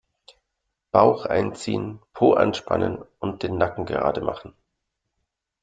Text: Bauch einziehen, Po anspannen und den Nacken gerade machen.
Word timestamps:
Bauch 0.91 1.27
einziehen, 1.27 2.01
Po 2.13 2.33
anspannen 2.33 3.03
und 3.19 3.43
den 3.43 3.59
Nacken 3.59 3.85
gerade 3.85 4.21
machen. 4.21 4.55